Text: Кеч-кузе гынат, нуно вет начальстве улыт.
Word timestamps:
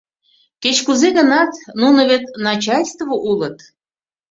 Кеч-кузе 0.63 1.09
гынат, 1.17 1.51
нуно 1.81 2.01
вет 2.09 2.23
начальстве 2.45 3.13
улыт. 3.29 3.57